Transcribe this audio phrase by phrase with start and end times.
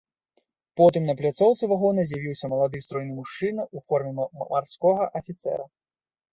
[0.79, 5.65] Потым на пляцоўцы вагона з'явіўся малады стройны мужчына ў форме марскога афіцэра.